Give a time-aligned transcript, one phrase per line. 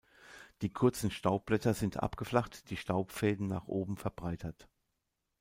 [0.63, 4.67] Die kurzen Staubblätter sind abgeflacht, die Staubfäden nach oben verbreitert.